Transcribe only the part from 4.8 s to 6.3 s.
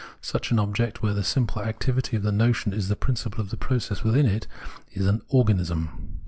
is an Organism.